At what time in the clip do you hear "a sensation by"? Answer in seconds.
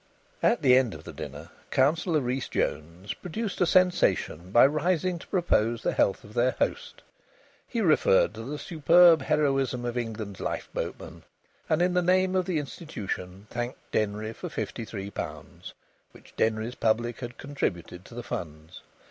3.61-4.65